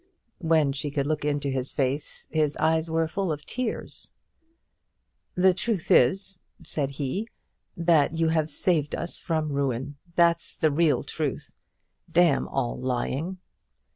[0.39, 4.09] When she could look into his face his eyes were full of tears.
[5.35, 7.27] "The truth is," said he,
[7.77, 11.53] "that you have saved us from ruin; that's the real truth.
[12.11, 13.37] Damn all lying!"